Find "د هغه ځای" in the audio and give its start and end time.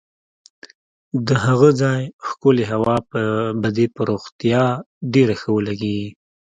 1.27-2.01